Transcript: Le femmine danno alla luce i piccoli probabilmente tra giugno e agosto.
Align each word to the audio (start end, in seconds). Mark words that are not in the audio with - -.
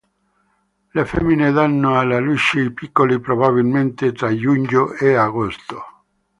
Le 0.93 1.05
femmine 1.05 1.51
danno 1.51 1.99
alla 1.99 2.17
luce 2.17 2.59
i 2.59 2.71
piccoli 2.73 3.19
probabilmente 3.19 4.11
tra 4.13 4.35
giugno 4.35 4.93
e 4.93 5.13
agosto. 5.13 5.83